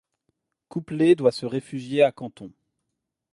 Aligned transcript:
Couplet 0.67 1.13
doit 1.13 1.31
se 1.31 1.45
réfugier 1.45 2.01
à 2.01 2.11
Canton. 2.11 2.51